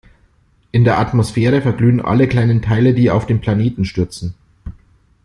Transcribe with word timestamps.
In 0.71 0.83
der 0.83 0.97
Atmosphäre 0.97 1.61
verglühen 1.61 2.01
alle 2.01 2.27
kleinen 2.27 2.63
Teile, 2.63 2.95
die 2.95 3.11
auf 3.11 3.27
den 3.27 3.39
Planeten 3.39 3.85
stürzen. 3.85 4.33